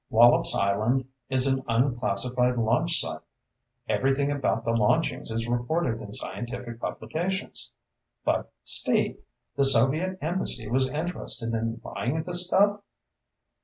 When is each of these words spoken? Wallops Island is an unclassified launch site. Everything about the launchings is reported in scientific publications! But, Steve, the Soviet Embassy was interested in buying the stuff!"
Wallops 0.09 0.55
Island 0.55 1.07
is 1.29 1.45
an 1.45 1.63
unclassified 1.67 2.57
launch 2.57 2.99
site. 2.99 3.21
Everything 3.87 4.31
about 4.31 4.65
the 4.65 4.71
launchings 4.71 5.29
is 5.29 5.47
reported 5.47 6.01
in 6.01 6.11
scientific 6.11 6.79
publications! 6.79 7.71
But, 8.25 8.51
Steve, 8.63 9.19
the 9.55 9.63
Soviet 9.63 10.17
Embassy 10.19 10.67
was 10.67 10.89
interested 10.89 11.53
in 11.53 11.75
buying 11.75 12.23
the 12.23 12.33
stuff!" 12.33 12.81